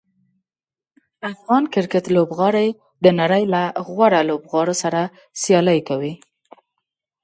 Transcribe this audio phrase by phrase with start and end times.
[1.31, 2.67] افغان کرکټ لوبغاړي
[3.03, 5.01] د نړۍ له غوره لوبغاړو سره
[5.41, 6.13] سیالي کوي.